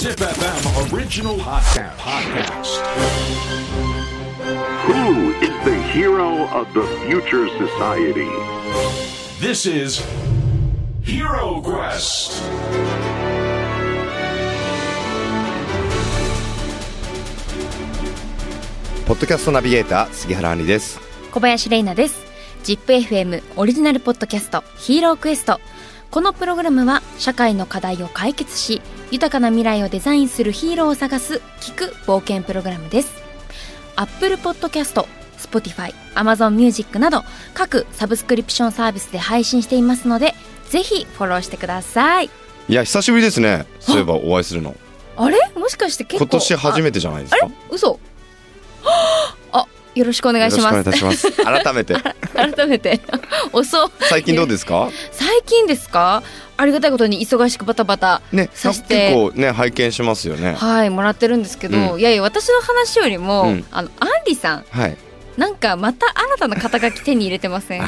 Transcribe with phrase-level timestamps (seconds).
[0.00, 1.94] Zip FM original podcast.
[1.98, 2.80] podcast.
[4.88, 8.30] Who is the hero of the future society?
[9.40, 10.00] This is
[11.02, 12.40] Hero Quest.
[19.06, 20.98] ポッドキャストナビゲーター杉原杏里です
[21.30, 22.24] 小林玲奈です
[22.64, 25.60] ZIPFM オリジナルポッドキャストヒーロークエスト
[26.10, 33.12] このプログラムは社会の課題を解決し豊かな未来をデザインするヒーローを探す聞く冒険プログラムです。
[33.96, 35.04] Apple Podcast
[35.38, 37.22] Spotify、Amazon Music など
[37.54, 40.34] 各サブスクリプションサービスで配信していますので
[40.68, 42.30] ぜひフォローしてください。
[42.68, 43.66] いや久しぶりですね。
[43.80, 44.76] そういえばお会いするの。
[45.16, 45.38] あれ？
[45.56, 47.48] もしかして今年初めてじゃないですか？
[47.70, 47.98] 嘘。
[49.52, 50.76] あよろしくお願いします。
[50.76, 51.44] よろしくお願いいたします。
[51.64, 51.94] 改めて。
[52.54, 53.00] 改めて。
[53.52, 54.88] 遅最近どうですか？
[55.10, 56.22] 最近ですか？
[56.56, 59.10] ありがたいことに忙しくバタバタねさして。
[59.12, 60.54] 結構ね拝見しますよね。
[60.54, 62.00] はいもらってるんですけど、うん。
[62.00, 63.64] いやいや私の話よりも、うん。
[63.70, 64.64] あのアンリさん。
[64.70, 64.96] はい。
[65.36, 67.82] なんかまた新たな肩書き手に入れてません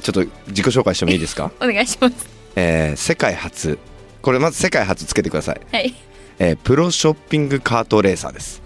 [0.00, 1.50] ちょっと自己紹介してもいいですか？
[1.60, 2.14] お願いします。
[2.56, 3.78] えー世界初。
[4.22, 5.94] これまず世界初つけてください、はい。
[6.38, 8.62] えープロショッピングカートレーサーです。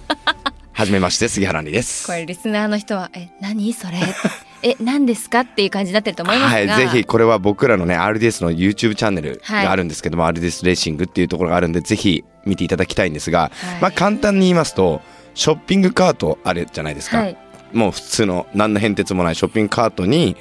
[0.74, 2.06] はじめまして杉原にです。
[2.06, 3.98] これリスナーの人は「え何それ？
[4.62, 9.64] え何ですか?」っていう感じになってると思いますが、はい、ぜひこれは僕らのね RDS の YouTube チャンネルはい。
[9.64, 13.82] があるんですけども、RDS レーシングっていうところがあるんでぜひ見ていただきたいんですが、はい。
[13.82, 15.00] まあ簡単に言いますと
[15.34, 17.36] ショッピングカートあるじゃないですか、はい。
[17.72, 20.36] もう普通の何の変哲もないショッピングカートに、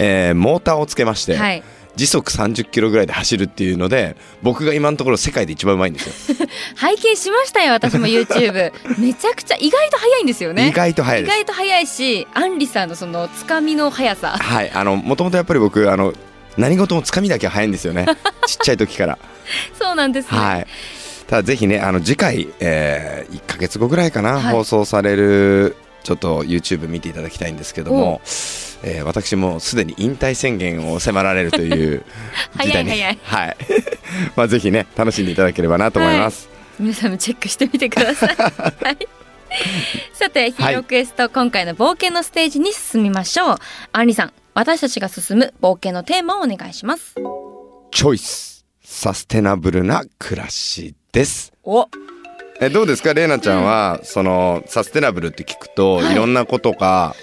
[0.00, 1.62] えーモーターをつけまして、はい
[1.96, 10.68] 時速30キロぐらいで走るっていうので僕が今のところ世界で一番うまいんですよ、 拝見しましたよ私も YouTube めちゃくちゃ意外と早いんですよね。
[10.68, 14.36] 意外と速い意外と早いしアンリさんのそのつかみの速さ。
[14.38, 16.12] はいあのもともとやっぱり僕あの
[16.56, 18.06] 何事もつかみだけは早いんですよね。
[18.46, 19.18] ちっちゃい時から。
[19.78, 20.66] そうなんですね、はい。
[21.28, 24.52] ただぜひねあの次回、えー、1か月後ぐらいかな、はい。
[24.52, 28.20] 放送されるちょっと YouTube 見ていただきたいんですけども、
[28.86, 32.04] えー私もすでに引退宣言を迫られるという
[32.62, 33.18] 時代に早い。
[33.22, 33.56] はい。
[34.36, 38.36] まあぜひね楽しんでいただければなと思います、皆さんもチェックしてみてください。
[38.36, 39.08] はい。
[40.12, 43.56] さて、ヒーロークエスト、今回の冒険のステージに進みましょう。
[43.92, 47.14] アンリさん、私たちが進む冒険のテーマをお願いします。
[47.92, 48.64] チョイス。
[48.82, 51.52] サステナブルな暮らしです。
[51.62, 51.88] お、
[52.60, 53.14] えどうですか？
[53.14, 56.12] レイナちゃんは、そのサステナブルって聞くと、はい。
[56.12, 57.14] い、ろんなことが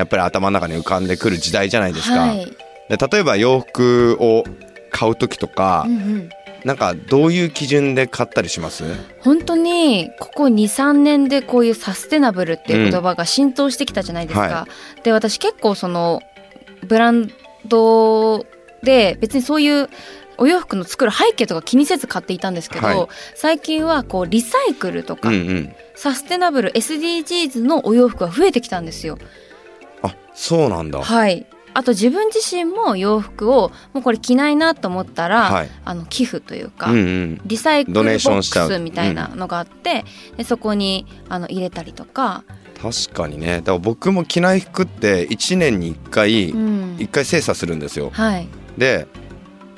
[0.00, 2.46] やっぱり頭の中に浮かんでくる時代じゃないですか、はい。
[2.88, 4.44] で例えば洋服を
[4.90, 6.30] 買う時とか、うんうん。
[6.64, 8.84] なんかどういう基準で買ったりします？
[9.20, 14.46] 本当にここ23年でこういうサステナブルっていう言葉が浸透してきたじゃないですか。
[14.46, 14.52] うん。
[14.52, 14.68] は
[15.04, 16.20] で私結構その
[16.86, 17.30] ブラン
[17.66, 18.44] ド
[18.82, 19.88] で別にそういう
[20.36, 23.08] お洋服の作る背景とか気にせず買っていたんですけど、はい。
[23.34, 25.74] 最近はこうリサイクルとか、うんうん。
[25.94, 29.18] サステナブル SDGs のお洋服が増えてきたんですよ。
[30.02, 31.02] あそうなんだ。
[31.02, 31.46] はい。
[31.72, 35.70] あと自分自身も洋服をもうこれ着ないなと思ったら、はい。
[35.84, 37.40] あの寄付というか、うんうん。
[37.46, 40.04] リサイクルボックスみたいなのがあって、
[40.36, 42.42] でそこにあの入れたりとか、
[42.82, 43.58] 確かにね。
[43.58, 46.96] だから僕も着ない服って1年に1回、うん。
[46.98, 48.10] 1回精査するんですよ。
[48.12, 48.48] はい。
[48.76, 49.06] で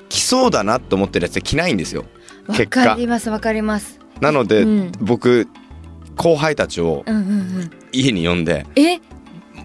[0.08, 2.04] 着そうだなと思ってるやつで着ないんですよ。
[2.46, 2.84] わ結果。
[2.84, 3.98] かりますわかります。
[4.20, 4.92] なので、うん。
[5.00, 5.48] 僕
[6.16, 7.32] 後輩たちをうんうんう
[7.64, 7.70] ん。
[7.92, 9.00] 家に呼んでえ？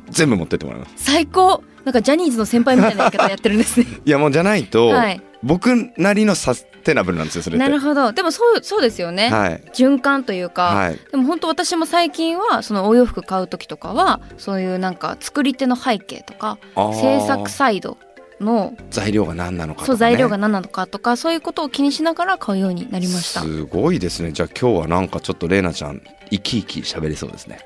[0.09, 3.85] 全部持ってってもらいます最高なんかジャニーズの先輩みたいなやり方やってるんですね。
[4.03, 5.21] いやもうじゃないと、はい。
[5.41, 8.11] 僕なりのサステナブルなんですよそれなるほど。
[8.11, 9.29] でもそうそうですよね。
[9.29, 10.63] はい循環というか。
[10.63, 17.97] はいでも本当私も最近はそのお洋服買う時とかはそういうなんか作り手の背景とか制作サイド
[18.41, 23.43] の材料が何なのかとか、ね、そう材料が何なのかとかそういうことを気にしながら買うようになりました。
[23.43, 26.01] すごいですねじゃあ今日はなんかちょっとレイナちゃん
[26.31, 27.59] 生き生き喋りそうですね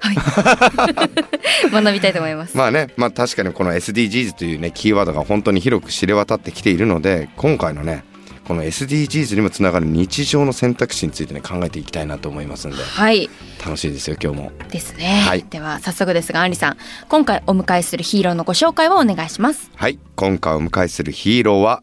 [0.00, 0.16] はい。
[1.70, 2.56] 学びたいと思います。
[2.56, 8.04] まあねまあ確かにこの SDGs というねキーワードが本当に広く知れ渡ってきているので今回のね
[8.50, 13.30] この SDGs にもつながる日常の選択肢についてね考えていきたいなと思いますのではい
[13.64, 15.22] 楽しいですよ今日もですね。
[15.24, 16.76] はいでは早速ですがアンリさん
[17.08, 19.70] 今回お迎えするヒーローのご紹介をお願いします。
[19.76, 21.82] はい今回お迎えするヒーローは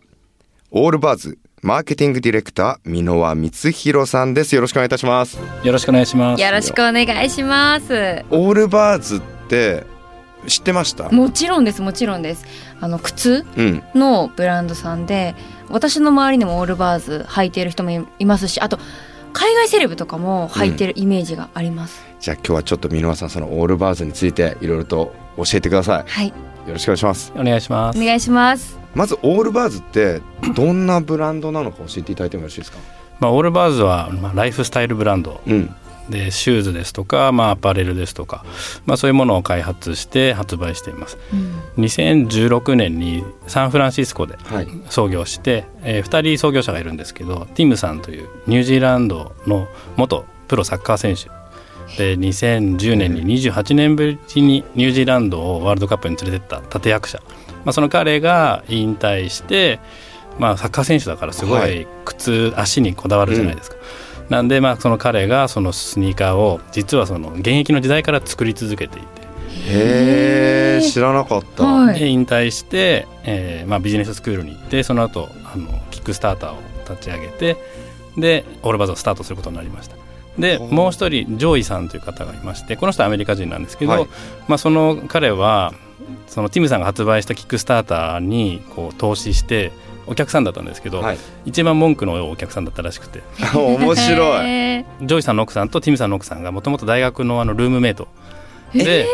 [0.72, 1.38] オールバーズ
[1.68, 4.56] マーケティングディレクター箕輪光弘さんです。
[4.56, 5.38] よろしくお願いいたします。
[5.66, 6.42] よろしくお願いします。
[6.42, 8.24] よろしくお願いします。
[8.30, 9.86] オールバーズって
[10.48, 11.10] 知ってました？
[11.10, 12.46] もちろんですもちろんです。
[12.80, 13.84] あの靴うん。
[13.96, 15.36] のブランドさんで
[15.68, 18.80] 私の周りにもオールバーズ履いてる人もいいますしあと
[19.34, 26.28] 海外セレブとかも履いてるイメージがあります、じゃあ今日はちょっと箕輪さんそのオールバーズについていろいろと教えてくださはい。
[26.28, 26.36] いよ
[26.68, 27.34] ろしくお願いします。
[27.36, 28.00] お願いしまおす。
[28.00, 30.22] 願いしますまずオールバーズって
[30.56, 32.80] どんなブランドなのか教えていただいてもよろしいですか？
[33.20, 35.40] まあ、オールバーズは、まあ、ライフスタイルブランド。
[35.48, 35.74] うん。
[36.10, 38.46] でシューズですとか、まあ、アパレルですとか、
[38.86, 41.18] まあ、そういうものを開発して発売しています。
[41.78, 41.84] うん。
[41.84, 44.68] 2016年にサンフランシスコではい。
[44.90, 49.68] 創業して、え2人創業者がいるんですけどティムさんというニュージーランドの
[49.98, 51.30] 元プロサッカー選手。
[51.98, 57.22] で2010年に28年ぶりにニュージーランドをワールドカップに連れてった立役者、
[57.68, 59.82] まあ、その彼が引退して、
[60.40, 61.82] まあ、サッカー選手だからすごはい。
[61.82, 63.76] い靴、足にこだわるじゃないですか。
[64.30, 69.08] なんでまあその彼がそのスニーカーを実はその現役の時代から作り続けていて。
[69.68, 72.00] へえ知らなかった、はい。
[72.00, 76.58] で引退して、えーまあ、ビジネススクールに行ってその後あのキックスターターを
[76.90, 77.58] 立ち上げて
[78.16, 79.98] で Allbirds をスタートすることになりました。
[80.40, 84.08] でもう一人ジョイさんという方がいましてこの人はアメリカ人なんですけど、はい。
[84.48, 85.74] まあ、その彼は
[86.28, 89.72] そのティムさんが発売したキックスターターにこう投資して
[90.08, 91.18] お客さんだったんですけど、はい。
[91.46, 93.22] 一番文句の多いお客さんだったらしくて。
[93.54, 94.48] 面白い。
[94.48, 98.08] へジョイさんの奥さんとティムさんの奥さんがもともと大学のあのルームメイト。
[98.74, 99.06] で、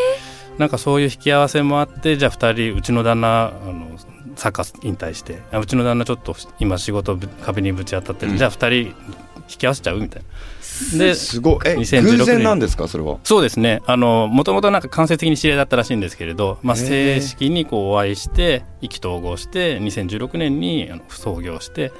[0.58, 3.88] なんかそういう引き合わせもあってじゃあ2人うちの旦那あの
[4.36, 8.38] サッカー引退してあうちの旦那ちょっと今仕事ぶ壁にぶち当たってる、うん。
[8.38, 8.94] じゃあ2人
[9.48, 10.28] 引き合わせちゃうみたいな。
[10.98, 11.58] ですごい。
[11.64, 12.16] え2016年。
[12.18, 13.18] 偶然なんですかそれは？
[13.24, 13.80] そうですね。
[13.86, 21.92] もともとなんか間接的に知り合いだったらしいんですけれど、まあ、正式にこうお会いして意気投合して2016年にあの創業して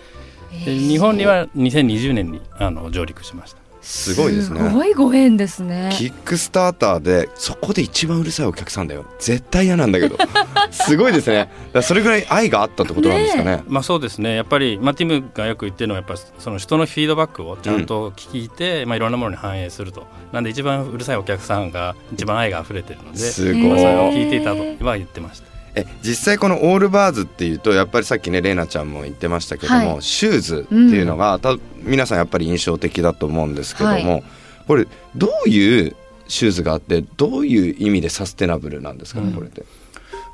[0.64, 3.63] で日本には2020年にあの上陸しました。
[3.84, 4.60] すごいですね。
[4.60, 5.90] すごいご縁ですね。
[5.92, 9.04] キックスターターでそこで一番うるさいお客さんだよ。
[9.18, 10.16] 絶対嫌なんだけど。
[10.72, 11.50] すごいですね。
[11.82, 13.62] それぐらい愛があったってことなんですかね。
[13.68, 14.34] まあそうですね。
[14.34, 20.06] やっぱり、まあ、ティムがよく言ってるのはやっぱその人のフィードバックをちゃんと聞いて、まあ、いろんなものに反映すると。
[20.32, 23.62] なんで一番うるさいお客さんが一番愛が溢れてるのですごい。
[23.68, 23.78] まあ
[24.10, 25.53] 聞いていたとは言ってました。
[25.76, 30.02] え実際このオールバーズっていうとやっぱりさっきねレイナちゃんも言ってましたけども、はい。
[30.02, 34.24] シューズっていうのが、た皆さんやっぱり印象的だと思うんですけども、はい。
[34.66, 34.86] これ
[35.16, 35.96] どういう
[36.28, 39.32] シューズがあってどういう意味でサステナブルなんですかね、うん。
[39.34, 39.64] これって。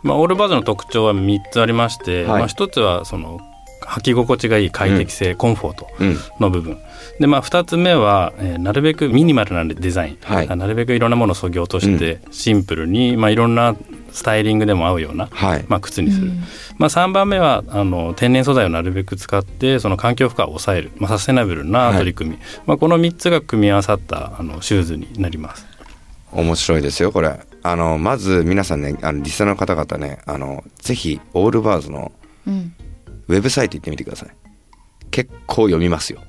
[0.03, 2.39] まあ、オールバーズの特徴は3つありまして、はい。
[2.41, 3.41] まあ、1つはその
[3.83, 6.17] 履き心地がいい快適性、コンフォートうん。
[6.39, 6.79] の部分。
[7.19, 10.49] で、まあ、2つ目は、えーなるべくミニマルなデザイン、はい。
[10.49, 13.75] なるべくいろんなものをそぎ落として、シンプルに、まあ、いろんな
[14.13, 15.65] スタイリングでも合うような、はい。
[15.69, 16.31] まあ、靴にする、
[16.79, 25.67] まあ、3番目はあの天然素材をなるべく使ってその環境負荷を抑える、まあ、サステナブルな取り組み、まあ、この3つが組み合わさったあのシューズになります。
[26.33, 27.41] 面白いですよこれ。
[27.63, 32.13] あのまず皆さんねあのリスナーの方々ねあのぜひオールバーズの
[32.47, 32.73] うん
[33.31, 34.29] ウェブサイト行ってみてください。
[35.11, 36.21] 結構読みますよ。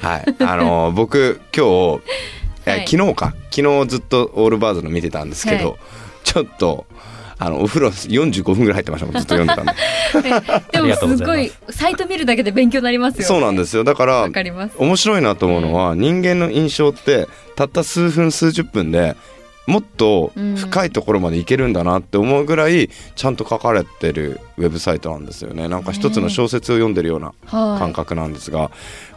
[0.00, 0.24] はい。
[0.40, 2.02] あの 僕今日、
[2.64, 2.86] えはい。
[2.88, 3.34] 昨日か？
[3.50, 5.78] 昨日ずっとオールバーズの見てたんですけど、はい。
[6.24, 6.86] ちょっと
[7.38, 10.72] あのお風呂45分ぐらい入ってましたもん ずっと読んでたんで。
[10.72, 13.26] でもすごいサイト見るだけで勉強になりますよ。
[13.26, 13.84] そうなんですよ。
[13.84, 14.28] だから
[14.78, 19.16] 面白いなと思うのは、人間の印象ってたった数分数十分で
[19.66, 25.68] もっと深いところまでいけるんだなって思うぐらいちゃんと書かれてるウェブサイトなんですよね。
[25.68, 27.78] なんか一つの小説を読んでるようなはい。
[27.78, 28.70] 感覚なんですが、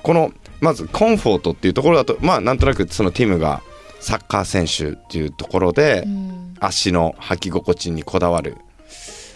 [0.03, 3.61] このまずコンフォートっていうところだとまあなんとなくそのティムが
[3.99, 6.55] サッカー選手っていうところでうん。
[6.59, 8.57] 足の履き心地にこだわる、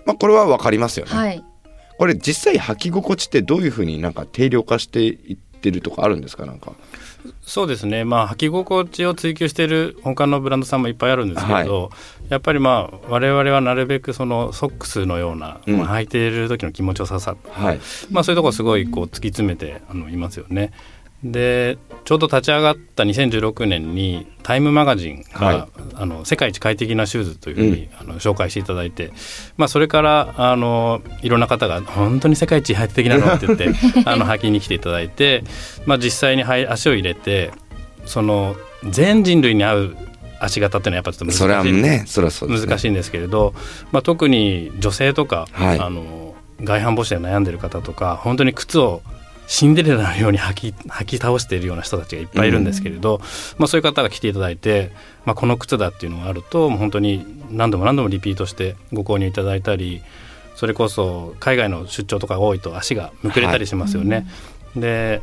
[0.06, 1.12] まあ、これは分かりますよね。
[1.14, 1.44] はい。
[1.98, 6.46] これ実際履き心地ってどういうふうになんか定量化していってるとかあるんですか？
[6.46, 6.74] なんか。
[7.42, 11.90] そうですね、まあ、履き心地を追求している他のブランドさんもいっぱいあるんですけど、
[12.28, 17.80] やっぱりまあ我々はなるべくそのソックスのような、うんまあ履いている時の気持ちよささ、はい。
[18.12, 20.74] まあ、そういうところすごいこう突き詰めてあのいますよね。
[21.24, 29.12] でちょうど立ち上がった2016年に「タイムマガジンが」はいあの世界一快適なシューズというふうに、あの紹介していただいて、
[29.58, 33.70] まあ、それからあのいろんな方が「本当に世界一快適なの?」って言って
[34.06, 35.44] あの履きに来ていただいて、
[35.86, 37.52] まあ、実際にはい足を入れて
[38.06, 38.56] その
[38.90, 39.98] 全人類に合う
[40.40, 42.68] 足型っていうのはやっぱちょっと難しいそれはね、それはそうです、ね。
[42.68, 43.54] 難しいんですけれど、
[43.92, 46.24] まあ、特に女性とか、はいあの
[46.62, 49.02] 外反母趾で悩んでる方とか本当に靴を
[49.48, 53.20] シンデレラのように履き履き倒しているような人たちがいっぱいいるんですけれど、
[53.58, 54.92] まあ、そういう方が来ていただいて、
[55.26, 60.02] まあ、この靴だっていうのがあるともう本当に何度も何度もリピートしてご購入いただいたり
[60.56, 64.28] それこそ海外の出張とかが多いと足がむくれたりしますよね。
[64.76, 65.22] で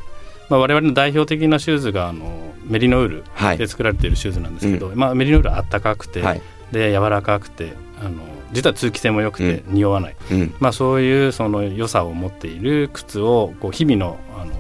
[0.48, 6.42] まあ、我々の代表的なシューズがあのメリノウーはいルで作られているシューズなんですけど、まあ、メリノウールはあったかくて、はい。
[6.72, 10.54] で柔らかくてあの実は通気性も良くて匂わない、うん。
[10.60, 14.52] まあ、そういうその良さを持っている靴をこう日々のあの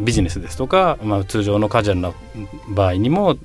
[0.00, 2.12] ビジネスですとか、まあ、通常のカジュアルな
[2.68, 3.36] 場合にも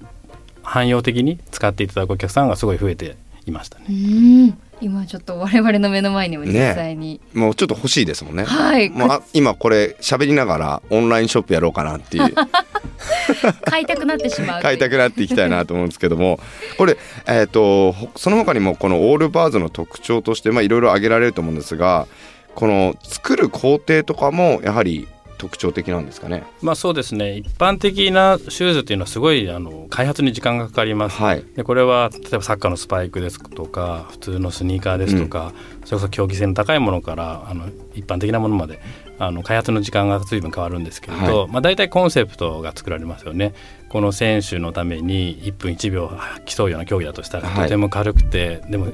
[0.64, 3.86] 汎用的に使っていただくお客さんがすごい増えていましたね。
[3.90, 4.58] うん。
[4.82, 8.46] 今ちょっと我々の目の前にも実際に、もうちょっと欲しいですもんね。
[8.46, 8.90] はい。
[8.90, 12.34] もうあ今これ喋りながらオンラインショップやろうかなっていう
[13.66, 16.40] 買いたくなってしまう買いたくなっていきたいなと思うんですけども
[16.78, 22.08] これ、えー、とほその他にもこのオールバーズの特徴としてまあいろいろ挙げられると思うんですが
[22.56, 25.08] この作る工程とかもやはり
[25.40, 26.44] 特徴的なんですかね？
[26.62, 27.38] まあそうですね。
[27.38, 31.46] 一般的なシューズっていうのはすごいあの開発に時間がかかります、はい。
[31.56, 35.54] でこれは例えばサッカーのスパイクですとか普通のスニーカーですとか、
[35.86, 38.82] それこそ競技性の高いものからあの一般的なものまで
[39.20, 43.54] あの開発の時間が随分変わるんですけれど、はまあ、大体コンセプトが作られますよね。
[43.90, 46.12] この選手のために1分1秒
[46.46, 47.64] 競うような競技だとしたら、はい。
[47.64, 48.88] とても軽くてでも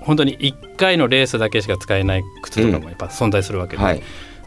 [0.00, 4.02] 本当に1回のレースだけしか使えない靴とかもやっぱ存在するわけで、はい。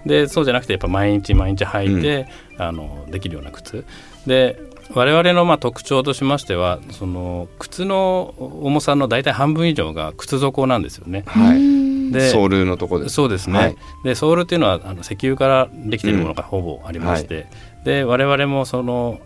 [0.06, 3.86] でそうじゃなくてやっぱ毎日毎日履いて、あのできるような靴。
[4.26, 4.60] で
[4.94, 11.24] 我々のまあ特徴としましてはその靴の重さの大体半分以上が靴底なんですよね。
[11.28, 11.81] はい、で
[12.30, 13.10] ソールのとこで。
[13.10, 13.16] す。
[13.16, 13.76] そうですね、はい。
[14.04, 17.48] でソールっていうのはあの石油からできているものがほぼありまして、
[17.84, 19.20] で我々もその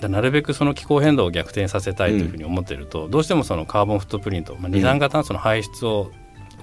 [0.00, 6.10] なるべくその気候変動を逆転させたいというふうに思っていると、どうしてもそのカーボンフットプリント、まあ、二酸化炭素の排出を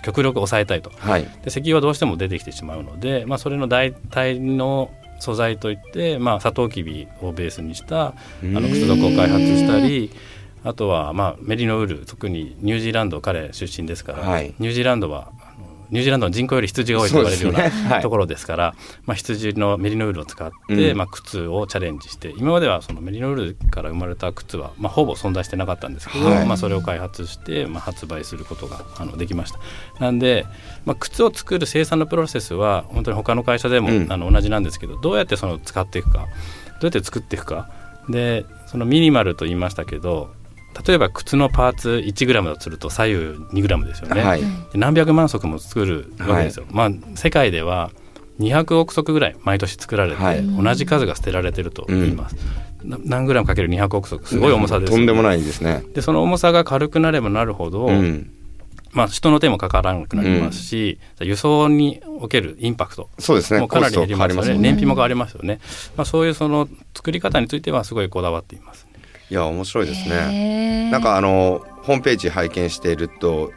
[0.01, 1.23] 極力抑えたいと、はい。
[1.23, 10.11] で石油はどうしても出てきてしまうので、まあ、それの代替の素材といって、まあ、サトウキビをベースにしたあの靴底を開発したり
[10.63, 14.53] あとは、まあ、メリノウール特にニュージーランド彼出身ですから、はい。
[14.59, 15.31] ニュージーランドは
[15.91, 18.01] ニュージーランドの人口より羊が多いと言われるようない。
[18.01, 20.97] ところですから、まあ、羊のメリノウールを使って、うん。
[20.97, 26.45] まあ、靴をチャレンジして今まではそのメリノウールから生まれた靴は、まあ、ほぼ存在してなかったんですけど、はい。
[26.45, 29.59] まあ、それを開発して、まあ、発売することがあのできました。
[29.99, 30.45] なんで、
[30.85, 34.07] まあ、靴を作る生産のプロセスは本当に他の会社でも、うん。
[34.11, 36.27] あの同じなんですけどどうやってその使っていくかどう
[36.85, 37.69] やって作っていくか。
[38.07, 40.33] でそのミニマルと言いましたけど
[40.85, 43.17] 例えば靴のパーツ 1g だとすると左右
[43.53, 44.41] 2g ですよね、はい。
[44.41, 47.91] で何百万足も作るわけですよ、まあ世界では
[48.39, 50.47] 200億足ぐらい毎年作られて、はい。
[50.47, 52.35] 同じ数が捨てられてると言います、
[52.83, 55.01] な何グラムかける200億足すごい重さですよね。
[55.01, 55.83] とんでもないですね。
[55.93, 58.31] でその重さが軽くなればなるほど、うん、
[58.91, 63.59] まあ、人の手もかからなくなりますし、輸送におけるインパクトそうですね。
[63.59, 64.37] もかなり減りますよね。
[64.37, 65.59] コスト変わりますもん燃費も変わりますよね、
[65.95, 68.87] まあ、そういうその作り方についてはすごいこだわっています、
[69.29, 70.89] いや面白いですね。
[70.91, 73.51] なんかあのホームページ拝見していると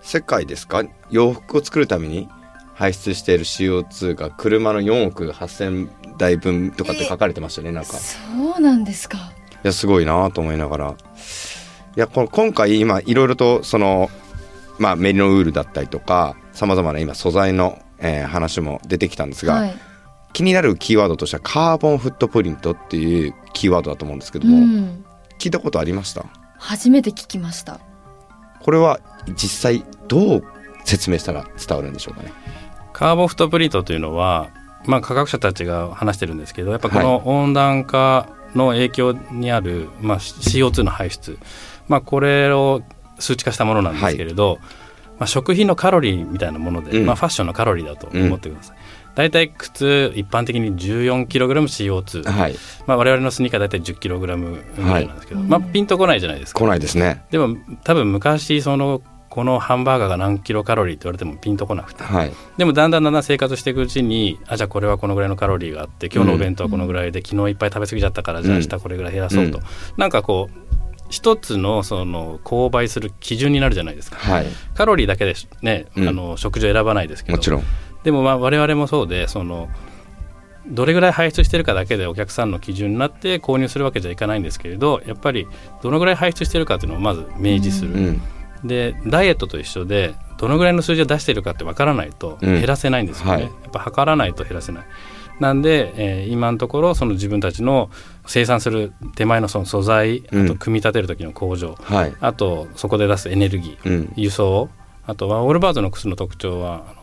[0.00, 0.84] 世界ですか？
[1.10, 2.28] 洋服を作るために
[2.74, 7.96] 排出している CO2 が車の4億8,000台分とかって書かれてましたねなんか。
[7.96, 8.18] いそ
[8.56, 9.32] うなんですか。
[9.64, 10.94] やすごいなと思いながら。
[11.96, 14.08] いやこの今回今いろいろとその
[14.78, 19.74] まあメリノウールだったりとかさまざまな今素材の、えー話も出てきたんですが、はい。
[20.32, 25.04] 気になるキーワードとしてはカーボンフットプリントっていうキーワードだと思うんですけどうも、ん、
[25.38, 26.26] 聞いたことありました？
[26.58, 27.80] 初めて聞きました。
[28.60, 30.44] これは実際どう
[30.84, 32.32] 説明したら伝わるんでしょうかね？
[32.92, 34.50] カーボンフットプリントというのは、
[34.86, 41.38] まあ、科学者たちが話してるんですけどやっぱこの温暖化の影響にある、まあ、CO2 の排出、
[41.86, 42.82] まあ、これを
[43.18, 44.58] 数値化したものなんですけれど、
[45.18, 47.06] まあ、食品のカロリーみたいなもので、うん。
[47.06, 48.77] まあ、ファッションのカロリーだと思ってください。
[49.18, 52.54] 大体靴一般的に 14kgCO2、はい。
[52.86, 54.38] まあ、我々のスニーカー大体 10kg ぐらい。
[54.38, 54.46] な
[55.12, 56.60] んですけど、まあ、ピンとこないじゃないですか。
[56.60, 57.24] 来ないですね。
[57.32, 62.04] でも多分昔そのこのハンバーガーが何キロカロリーって言われてもピンとこなくて。
[62.04, 62.32] はい。
[62.58, 69.64] でもだんだんだんだん生活していくうちにあじゃあこれはこのぐらいのカロリーがあって今日のお弁当はこのぐらいで、昨日いっぱい食べ過ぎちゃったからじゃあ明日これぐらい減らそうと、うん。
[69.96, 70.68] なんかこう
[71.10, 74.46] 一つのその購買する基準になるじゃないですか、はい。
[74.74, 76.08] カロリーだけでね、うん。
[76.08, 77.36] あの食事を選ばないですけど。
[77.36, 77.64] もちろん
[78.08, 79.68] でもまあ我々もそうでその
[80.66, 85.46] どれぐらい排出してるかだけでお客さんの基準になって購入するわけじゃいかないんですけれどやっぱり
[85.82, 88.22] どのぐらい排出してるかっていうのをまず明示する、うん。
[88.64, 92.54] でダイエットと一緒でどのぐらいの数字を出しているかってわからないとうん。
[92.54, 93.42] 減らせないんですよね、はい。
[93.42, 94.84] やっぱ測らないと減らせない。
[95.38, 97.90] なんで、えー今のところその自分たちの
[98.24, 100.46] 生産する手前のその素材あうん。
[100.46, 102.14] と組み立てる時の工場、はい。
[102.20, 104.12] あとそこで出すエネルギー、うん。
[104.16, 104.70] 輸送
[105.06, 106.97] あとはオールバーズの靴の特徴は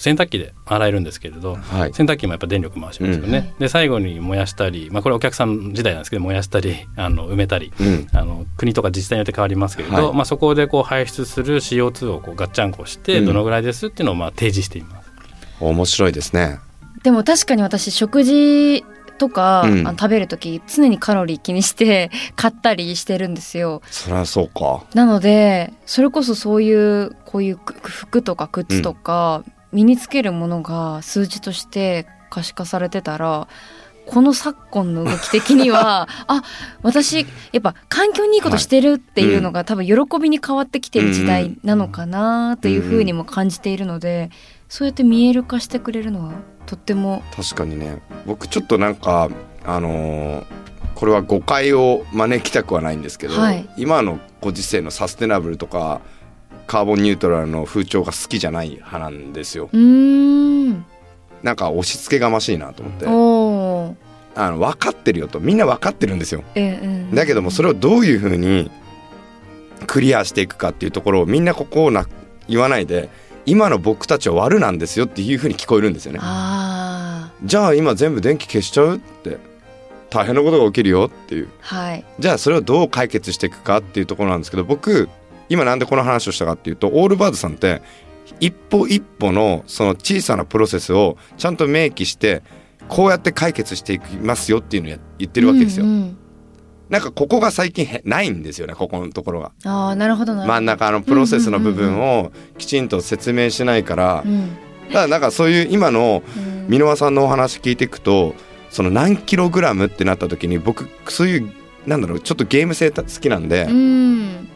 [0.00, 1.92] 洗濯機で洗えるんですけれど、はい。
[1.92, 8.08] 洗濯機もやっぱ電力回しますよね、で最後に燃やしたり、まあ、これお客さん時代なんですけど燃やしたり あの埋めたり、うん。
[8.12, 10.14] あの国とか自治体によって変わりますけれど、はい。
[10.14, 13.26] まあ、そこでこう排出する CO2 をこうガッチャンコしてうん。
[13.26, 15.10] どのぐらいですっていうのをまあ提示しています。
[15.60, 16.60] 面白いですね。
[17.02, 18.84] でも確かに私食事
[19.18, 19.86] とか、うん。
[19.86, 23.82] あの食べる時常にカロリー気にして 買ったりしてるんですよ。
[23.90, 24.84] そりゃそうか。
[24.94, 33.48] なのでそれこそそういうこういうく服とか靴とか、身につけるものが数字として可視化されてたら
[34.06, 36.42] この昨今の動き的には あ
[36.82, 44.30] 私やっぱ環境にいいことしてるっていうのが、多分喜びに変わってきてる時代なのかなというふうにも感じているので、
[44.68, 46.32] そうやって見える化してくれるのは
[46.66, 48.00] とっても確かにね。
[48.26, 49.28] 僕ちょっとなんか
[49.64, 50.44] あのー
[50.96, 53.66] これは誤解を招きたくはないんですけど、はい。
[53.78, 56.02] 今のご時世のサステナブルとか
[56.70, 59.70] カーボンニュートラルの風潮が好きじゃない派なんですよ。
[59.76, 60.70] ん。
[61.42, 63.06] なんか押し付けがましいなと思って、
[64.40, 66.44] あの分かってるよとみんな分かってるんですよ。
[67.12, 68.70] だけどもそれをどういうふうに
[69.88, 72.06] クリアしていくかっていうところをみんなここをな
[72.46, 73.08] 言わないで
[73.46, 76.20] 今の僕たちは悪なんですよっていうふうに聞こえるんですよね。
[76.22, 79.38] あじゃあ今全部電気消しちゃうって。
[80.08, 81.46] 大変なことが起きるよっていう。
[81.46, 82.04] ーはい。
[82.20, 85.08] じゃあそれをどう解決していくかっていうところなんですけど僕
[85.50, 87.82] 今なんでこの話をしたかっていうとオールバーズさんって
[88.38, 92.42] 一歩一歩のその小さなプロセスをちゃんと明記して
[92.88, 95.84] こうやって解決していきますよっていうのをや言ってるわけですよ。
[95.84, 96.16] うんうん。
[96.88, 99.52] なんかここが最近へないんですよねここのところが。
[99.64, 104.22] ああなるほど真ん中のプロセスの部分をきちんと説明しないから。
[104.24, 104.56] うん。
[104.88, 106.50] ただなんかそういう今のうん。
[106.68, 108.34] 箕輪さんのお話聞いていくと
[108.70, 111.52] その何キログラムってなった時に僕そういう
[111.86, 114.48] なんだろうちょっとゲーム性好きなんで、うん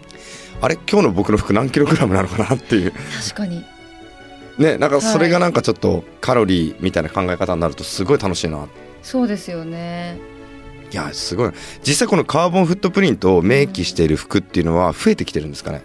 [0.64, 2.92] あれ今日の僕の服何キログラムなのかなっていう。
[2.92, 3.62] 確かに。
[4.56, 8.66] ねなんかそれがなんかちょっとカロリーみたいな考え方になるとすごい楽しいな。
[9.02, 10.16] そうですよね。
[10.90, 11.52] いやすごい。
[11.86, 15.82] 実際このカーボンフットプリントを明記している服っていうのは増えてきてるんですかね？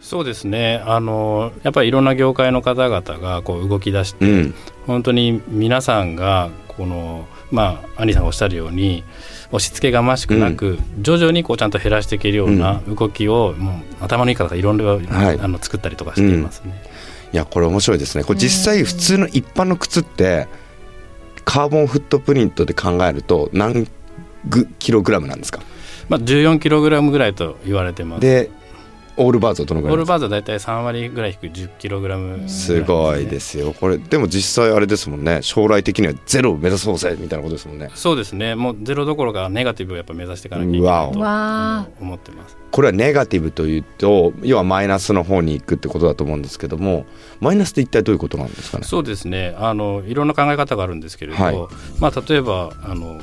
[0.00, 0.82] そうですね。
[0.86, 4.54] あのやっぱりいろんな業界の方々がこう動き出して、うん。
[4.86, 9.04] 本当に皆さんがこのまあ兄さんがおっしゃるように
[9.52, 15.38] 押し付けがましくなく、徐々にこうちゃんと減らしていけるような動きを、もう頭のいい方がいろんな、はい。
[15.40, 16.82] あの作ったりとかしていますね。
[17.32, 18.24] いやこれ面白いですね。
[18.24, 20.48] これ実際普通の一般の靴って
[21.44, 23.86] カーボンフットプリントで考えると何
[24.48, 25.60] グキログラムなんですか？
[26.08, 28.20] まあ、14キログラムぐらいと言われてます。
[28.20, 28.50] で
[29.16, 30.12] オールバーズはどのぐオールらいなんですか？
[30.12, 33.72] バーズはだいたい3割ぐらい低い10キログラム、すごいですよ。
[33.72, 35.40] これでも実際あれですもんね。
[35.42, 37.90] 将来的にはゼロを目指そうぜみたいなことですもんね。
[37.94, 38.54] そうですね。
[38.54, 41.18] もうゼロどころかネガティブをやっぱ目指していかなきゃいけないと
[42.00, 42.56] 思ってます。
[42.70, 47.04] これはネガティブというと要はマイナスの方に行くってことだと思うんですけども
[47.38, 48.84] マイナスって一体どういうことなんですかね？
[48.84, 49.54] そうですね。
[49.58, 51.56] あのいろんな考え方があるんですけれど、はい。
[52.00, 53.20] まあ、例えばあの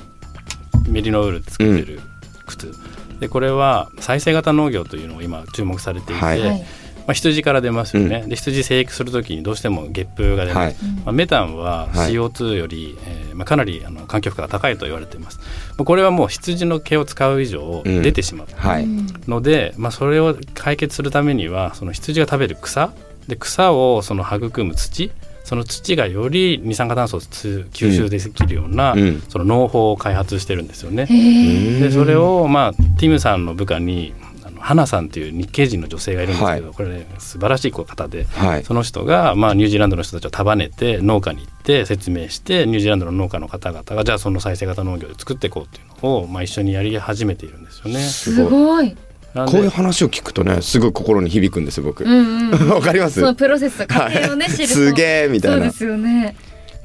[0.87, 1.99] メリノウールで作ってる
[2.45, 2.73] 靴、
[3.19, 6.39] でこれは再生型農業というのを今注目されていて、はい。
[6.41, 6.65] はい。
[7.07, 10.73] まあ、羊から出ますよね、で羊生育するときにどうしてもゲップが出はい。
[10.73, 12.11] ます、まあ、メタンははい。
[12.13, 15.39] CO2 より、えーまあ、かなりあの環境負荷が高いと言われています。
[15.39, 18.03] まあこれはもう羊の毛を使う以上うん。
[18.03, 18.87] 出てしまうはい、
[19.27, 22.91] ので、まあ、それを解決するためにはその羊が食べる草。
[23.27, 25.11] で草をその育む土
[25.49, 29.19] その土がより二酸化炭素をつ吸収できるような、うん。
[29.29, 31.07] その農法を開発してるんですよね。
[31.07, 34.13] でそれを、まあ、ティムさんの部下に
[34.59, 36.75] 花さんっていう日系人の女性がいるんですけど、はい。
[36.75, 38.63] これ、ね、素晴らしい方で、はい。
[38.63, 47.99] その人が、まあ、ニュージーランドの人たちを束ねて農家に行って説明してニュージーランドの農家の方々がじゃあその再生型農業で作っていこうっていうのを、まあ、一緒にやり始めているんですよね。
[48.01, 48.95] すごい
[49.33, 52.03] こういう話を聞くとねすごい心に響くんですよ僕。
[52.03, 52.81] わ、うんうん。
[52.81, 53.19] かります？
[53.19, 54.73] そのプロセス過程をね、知ると。
[54.73, 55.57] すげえみたいな。
[55.57, 56.35] そうですよね。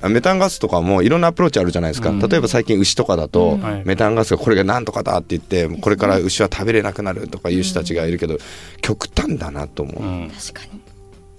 [0.08, 3.82] メタンガスとかもいろんなアプローチあるじゃないですか、うん例えば最近牛とかだと、うんはい。
[3.86, 8.36] メタンガスがこれがなんとかだって言ってこれから牛は食べれなくなるとかいう人たちがいるけど、
[8.82, 10.30] 極端だなと思う、うん。
[10.30, 10.80] 確かに。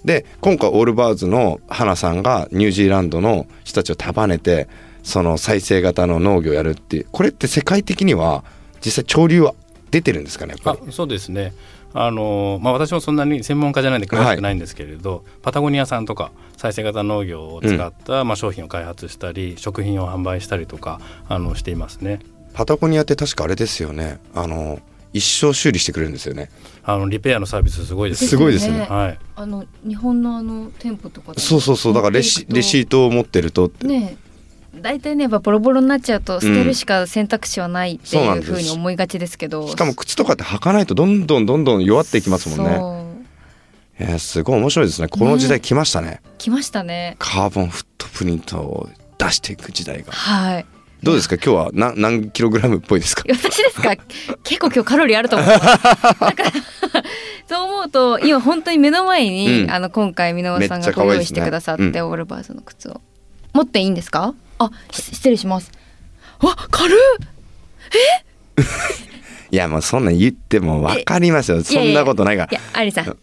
[0.04, 4.68] で今回オールバーズの花さんがニュージーランドの人たちを束ねて
[5.02, 8.44] その再生型の農業をやるっていうこれって世界的には
[8.84, 9.54] 実際潮流は
[9.90, 10.88] 出てるんですかねやっぱり。
[10.88, 11.52] あそうですね。
[11.98, 22.20] あのまあ、私もそんなに専門家じゃないんで詳しくないんですけれど、パタゴニアさんとか再生型農業を使った、まあ、商品を開発したり食品を販売したりとかあのしていますね。
[22.52, 24.18] パタゴニアって確かあれですよね。
[24.34, 24.80] あの
[25.14, 26.50] 一生修理してくれるんですよね。
[26.84, 28.80] あのリペアのサービスすごいですすごいですね。
[28.80, 31.94] はい、あの日本のあの店舗とかでそうそうそう。
[31.94, 33.86] だからレシレシートトを持ってるとって。
[33.86, 34.18] ね
[34.80, 39.68] 大体ねやっぱボロボロになっちゃうと捨てるしか選択肢はないっていうふうに思いがちですけど。
[39.68, 42.76] しかも靴とかって履かないとどんどんどんどん弱っていきますもんね。
[42.76, 43.02] そ
[44.00, 44.04] う。
[44.04, 45.08] いやすごい面白いですね。
[45.08, 46.20] この時代来ましたね。
[46.38, 47.16] 来ましたね。
[47.18, 50.12] カーボンフットプリントを出していく時代が。
[50.12, 50.66] はい。
[51.02, 51.36] どうですか？
[51.36, 53.22] 今日は何何キログラムっぽいですか？
[53.28, 53.96] 私ですか？
[54.44, 55.48] 結構今日カロリーあると思う。
[55.48, 55.72] なんか
[57.46, 59.70] そう思うと今本当に目の前に、うん。
[59.70, 61.96] あの今回箕輪さんがご用意してくださって、うん。
[62.08, 63.00] オールバーズの靴を。
[63.54, 64.34] 持っていいんですか？
[64.58, 65.70] あし失礼します。
[66.40, 66.98] わ軽っ。
[69.50, 71.62] いやもうそんなん言っても分かりますよ。
[71.62, 72.52] そんなことないから。
[72.52, 73.16] いやアリさん。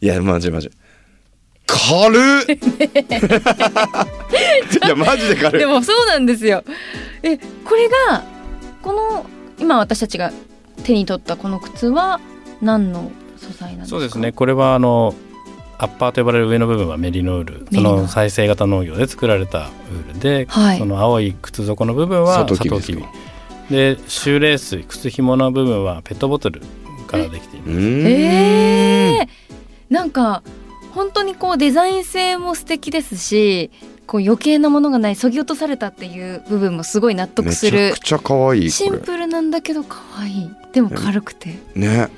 [0.00, 0.70] いやマジマジ。
[1.66, 2.20] 軽っ。
[4.84, 5.60] いやマジで軽い。
[5.60, 6.62] でもそうなんですよ。
[7.22, 8.22] えこれが
[8.82, 9.26] この
[9.58, 10.32] 今私たちが
[10.84, 12.20] 手に取ったこの靴は
[12.60, 13.90] 何の素材なんですか？
[13.90, 14.32] そうですね。
[14.32, 15.14] これはあの
[15.84, 17.66] アッパーと呼ばれる上の部分はメリノール。
[17.72, 20.78] その再生型農業で作られたウールで、はい。
[20.78, 23.04] その青い靴底の部分はサトウキビ
[23.70, 26.60] でシューレース靴紐の部分はペットボトル
[27.06, 27.72] からできています。
[27.72, 29.28] えー、
[29.90, 30.42] なんか
[30.92, 33.70] 本当にこうデザイン性も素敵ですし
[34.06, 37.90] こう余計なものがないそぎ落とされたっていう部分もすごい納得めする。
[37.90, 40.50] ちゃくちゃ可愛いシンプルなんだけど可愛い。
[40.72, 41.54] でも軽くて。
[41.74, 42.08] ね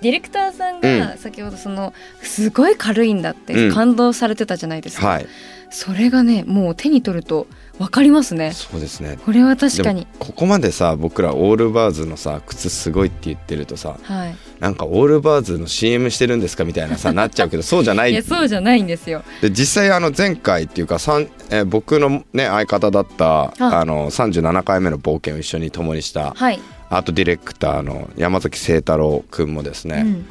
[0.00, 3.74] ディレクターさんうが先ほどそのすごい軽いんだってうん。
[3.74, 5.26] 感動されてたじゃないですか、はい。
[5.70, 7.46] それがねもう手に取ると
[7.80, 8.52] 分かりますね。
[8.52, 9.18] そうですね。
[9.24, 10.06] これは確かに。
[10.18, 14.36] ここまでさ僕らオールバーズのさ靴すごいって言ってるとさはい。
[14.60, 18.12] なんかオールバーズの CM してるんですかみたいなさ なっちゃうけどそうじゃない。
[18.12, 19.22] いやそうじゃないんですよ。
[19.40, 23.82] で実際あの前回っていうかさん、えー僕のね相方だったあ。
[23.86, 30.26] の37回目の冒険を一緒に共にしたはい、アートディレクターの山崎清太郎くんもですね、うん。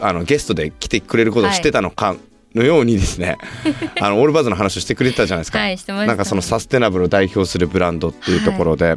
[0.00, 2.16] あのゲストで来てくれることをしてたのか
[2.54, 3.36] のようにですね、
[4.00, 5.58] あのオールバーズの話をしてくれてたじゃないですか。
[5.58, 8.96] はいなんかそのサステナブルを代表するブランドっていうところで、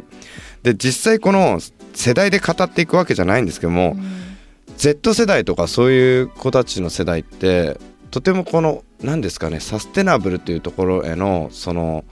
[0.62, 1.60] で実際この
[1.94, 3.96] 世代で語っていくわけじゃないんですけども、
[4.76, 7.78] Z 世代とかそういう子たちの世代って
[8.10, 12.04] とてもこの何ですかねサステナブルというところへのその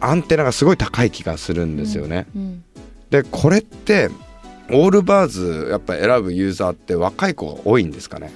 [0.00, 2.26] アンテナがすごい高い気がするんですよね。
[2.34, 2.64] うん。
[3.10, 4.10] でこれって
[4.70, 8.30] オールバーズやっぱ選ぶユーザーって若い子が多いんですかね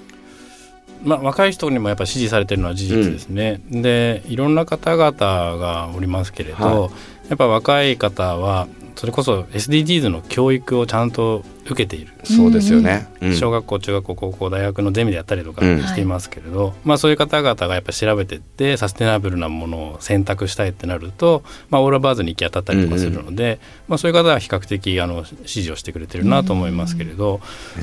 [1.04, 6.90] まあ、若い人にもやっぱ支持されてるのは事実ですね、でいろんな方々がおりますけれど、は
[7.28, 13.09] やっぱ若い方はそれこそ SDGs の教育をちゃんと受けている、そうですよね。
[13.20, 13.35] うん。
[13.35, 15.83] 小学校中学校高校大学のゼミでやったりとかうん。
[15.83, 27.40] していますけれど、まあ、そういう方々がやっぱ調べてってサステナブルなものを選択したいってなると、まあ、オールバーズに行き当たったりとかするので、まあ、そういう方は比較的あの支持をしてくれてるなと思いますけれど、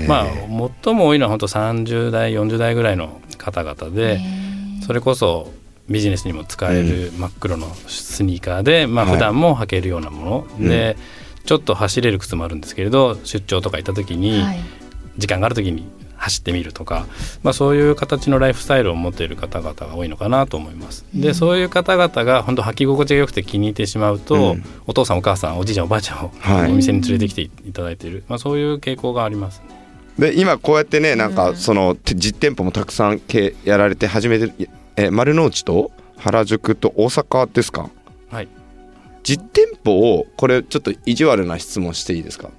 [0.07, 0.25] まあ、
[0.83, 4.19] 最も多いのは本当30代40代ぐらいの方々で、
[4.85, 5.51] それこそ
[5.89, 9.13] ビジネスにも使える真っ黒のスニーカーで、まあはい。
[9.15, 10.97] 普段も履けるようなもの、で
[11.45, 14.59] ちょっと走れる靴もあるんですけれど出張とか行った時に、はい。
[15.17, 17.07] 時間がある時に走ってみるとか、
[17.43, 21.05] まあ、そういう形のライフスタイルを持っている方々が多いのかなと思います。
[21.13, 24.63] でそういう方々が本当履き心地が良くて気に入ってしまうと、うん。
[24.85, 26.71] お父さんお母さんおじいちゃんおばあちゃんを、はい。
[26.71, 29.79] お店に連れてきていただいている、まあ、そういう傾向がありますね。
[30.19, 34.69] で今こうやってねなんかそのて実店舗もたくさんけやられて始めてる
[35.01, 37.89] え丸の内と原宿と大阪ですか？
[38.29, 38.49] はい。
[39.23, 42.49] 実店舗をこれちょっと意地悪な質問していいですか？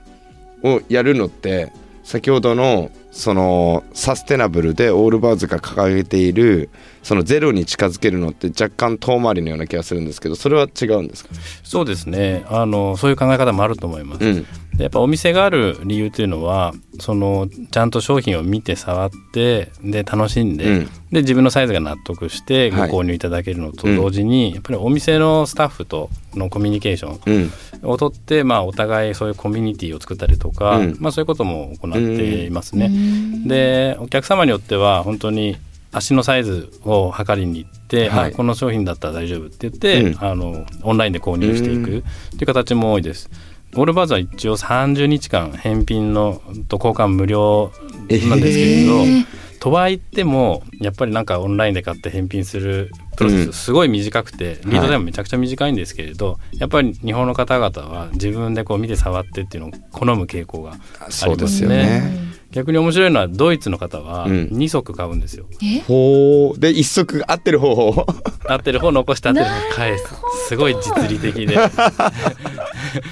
[0.63, 1.71] をやるのって
[2.03, 6.71] 先ほどのそのサステナブルでオールバーズが掲げている
[7.03, 11.31] そのゼロに近づけるのって若干遠回りのような気がするんですけどそれは違うんですか？
[11.65, 12.45] そうですね。
[12.49, 14.25] あのそういう考え方もあると思います。
[14.25, 14.47] うん。
[14.77, 20.85] でやっぱお店がある理由というのはそのちゃんと商品を見て触ってで楽しんで,、うん。
[21.11, 22.91] で自分のサイズが納得してごはい。
[22.91, 27.51] 購入いただけるのと同時に、やっぱりお店のスタッフとのコミュニケーション
[27.83, 27.91] うん。
[27.91, 30.97] をとって、まあ、お互いそういうコミュニティを作ったりとか、うん。
[31.01, 32.87] まあ、そういうことも行っていますね。
[32.87, 33.49] うん。
[33.49, 35.57] でお客様によっては本当に
[35.93, 38.33] 足のサイズを測りに行って、はい。
[38.33, 40.25] あこの商品だったら大丈夫って言って、うん。
[40.25, 41.99] あのオンラインで購入していく。
[41.99, 43.31] っていう形も多いです。
[43.77, 49.27] オールバーズは一応30日間返品のと交換無料なんですけれど、えー。
[49.61, 53.53] とは言ってもやっぱりなんかオンラインで買って返品するプロセうん。
[53.53, 62.31] スすごい短くて、リードタイムめちゃくちゃ短いんですけれど、やっぱり日本の方々は自分でこう見て触ってっていうのを好む傾向がありますそうですよね。
[62.51, 64.33] 逆に面白いのはドイツの方はうん。
[64.51, 65.81] 2足買うんですよ、え？
[65.83, 66.59] ほう。
[66.59, 68.07] で一足合ってる方を。
[68.49, 70.05] 合ってる方残して合ってる方返す。
[70.49, 71.55] すごい実利的で。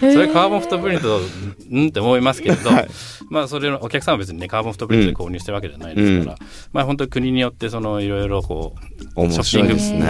[0.01, 1.21] それカーボンフットプリントう
[1.85, 1.88] ん？
[1.88, 2.71] って思いますけれど、
[3.31, 6.38] まあそれのお客さんは別にねカーボンフットプリントで購入してるわけじゃないですから、
[6.73, 8.75] まあ本当に国によってそのいろいろこ
[9.16, 10.06] う面白いですショッピングねの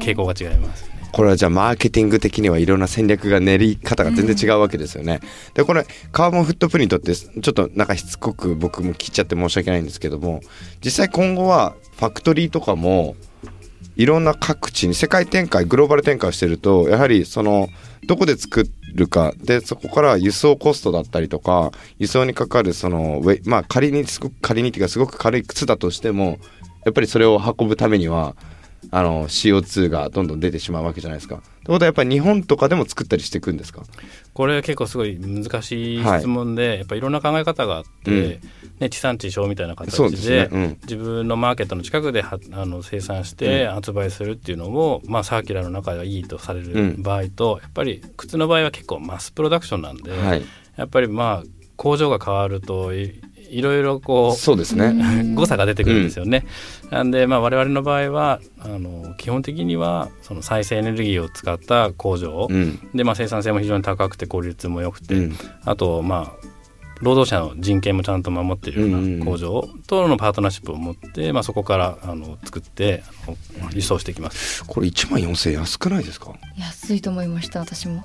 [0.00, 0.90] 傾向が違います。
[1.12, 5.20] これはじゃあマーケティング的にはいろんな戦略が練り方が全然違うわけですよね。
[5.54, 10.40] でこれカーボンフットプリントってちょっとなんかしつこく僕も聞いちゃって申し訳ないんですけども
[10.84, 13.16] 実際今後はファクトリーとかも
[13.96, 17.68] いろんな各地に世界展開グローバル展開をしてるとやはりその
[18.06, 26.38] どこで作るかでそこから輸送コストだったりとか輸送にかかるそのまあ仮にすごく仮にっていうかすごく軽い靴だとしても
[26.84, 28.36] やっぱりそれを運ぶためには
[28.90, 31.36] あの CO2 がどんどん出てしまうわけじゃないですか。
[31.36, 33.82] ってことはやっぱり日本とかでも作ったりしていくんですか？
[34.32, 38.40] これ結構すごい難しい質問で、やっぱいろんな考え方があって、うん。
[38.80, 40.78] ね、地産地消みたいな形でねうん。
[40.82, 47.02] 自分のマーケットの近くではあの生産して発売するっていうのも、まあ、サーキュラーの中ではいいとされるうん。
[47.02, 50.42] 場合と、やっぱり靴の場合は結構マスプロダクションなんで、はい。
[50.76, 52.92] やっぱりまあ工場が変わると
[53.50, 54.94] いいろいろこうそうですね。
[55.34, 56.46] 誤差が出てくるんですよね。
[56.90, 62.78] なんで、まあ、我々の場合はあの基本的にはその再生エネルギーを使った工場、うん。
[62.94, 66.46] で、まあ、生産性も非常に高くて効率も良くて、うんあとまあ
[67.00, 73.02] 労働者の人権もちゃんと守っているよううんうんうなん工場とのパートナーシップを持って、まあ、そこからあの作って
[73.72, 74.64] 輸送していきます。
[74.66, 76.32] これ1万4000円安くないですか？
[76.58, 78.04] 安いと思いました私も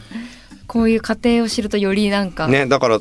[0.68, 3.00] こういう過程を知るとよりなんか、ねだから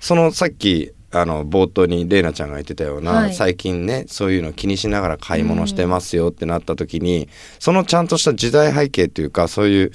[0.00, 3.34] そのさっきあの冒頭に玲奈ちゃんが言ってたような、はい。
[3.34, 9.92] 最近ねそういうの気にしながら買い物してますよってなった時に、そのちゃんとした時代背景というかそういう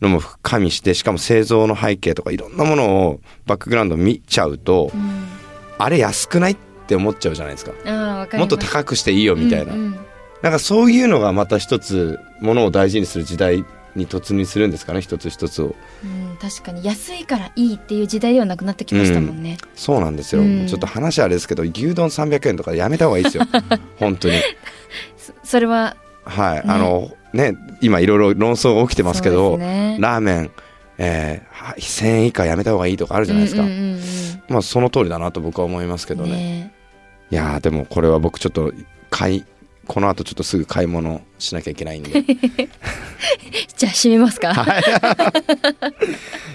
[0.00, 5.26] のも加味してしかも製造の背景とかいろんなものをバックグラウンド見ちゃうと、うん。
[5.76, 7.72] あれ安くないって思っちゃうじゃないですか。
[8.36, 9.98] もっと高くしていいよみたいな、うんうん。
[10.42, 13.64] なんかそういうのがまた一つものを大事にする時代
[13.94, 15.74] に突入するんですかね一つ一つを。
[16.04, 20.66] うん確かに安いからいいっていう時代ではなくなってきましたもんね、そうなんですよ、うん。
[20.66, 23.44] ちょっと話あれですけど牛丼300円とかやめた方がいいですよ。
[23.98, 24.34] 本当に。
[25.16, 26.62] そそれははい、ね。
[26.66, 29.96] あのね今いろいろ論争が起きてますけどね。
[30.00, 30.50] ラーメン、
[30.98, 34.00] えーは1000円以下やめた方がいいとかあるじゃないですか、うんうんうん
[34.46, 36.32] まあその通りだなと僕は思いますけうんどね。
[36.32, 36.74] ね。
[37.30, 38.72] いやーでもこれは僕ちょっと
[39.08, 39.44] 買い
[39.86, 42.22] この後ちょっとすぐ買い物しなきゃいけないんで。
[43.76, 44.52] じゃあ締めますか、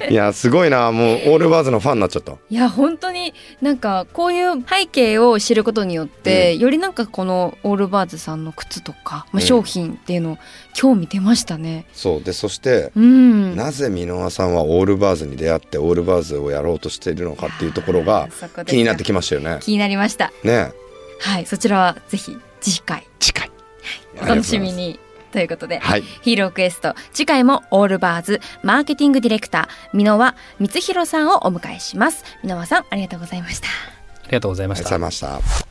[0.09, 0.13] い。
[0.13, 0.91] やーすごいな。
[0.91, 2.33] もうオールバーズのファンになっちゃった。
[2.49, 10.37] いや本当になんかこういう背景を知ることによって、よりなんかこのオールバーズさんの靴とか、まあ、うん商品っていうのを
[10.73, 11.85] 興味出ましたね。
[11.93, 12.23] そう。
[12.23, 18.29] でそしてうん、なぜ箕輪さんはオールバーズに出会ってオールバーズをやろうとしているのかっていうところが
[18.65, 19.57] 気になってきましたよね。
[19.61, 20.31] 気になりました。
[20.43, 20.71] ね。
[21.19, 23.52] はいそちらはぜひ次回近い。
[24.22, 25.00] お楽しみに。
[25.32, 26.02] ということで、はい。
[26.02, 35.30] ヒーロークエスト次回もオールバーズマーケティングディレクター箕輪光弘さんをお迎えします箕輪さんありがとうございましたありがとうございましたありがとうござい。
[35.30, 35.69] ました。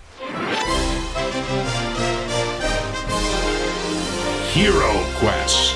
[4.55, 4.73] Hero
[5.21, 5.68] Quest.